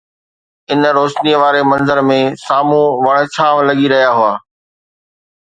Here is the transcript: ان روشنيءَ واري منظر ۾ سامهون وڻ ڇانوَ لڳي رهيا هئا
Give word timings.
ان 0.71 0.81
روشنيءَ 0.97 1.35
واري 1.41 1.61
منظر 1.71 1.99
۾ 2.13 2.17
سامهون 2.45 2.97
وڻ 3.05 3.15
ڇانوَ 3.35 3.59
لڳي 3.69 3.87
رهيا 3.93 4.11
هئا 4.19 4.33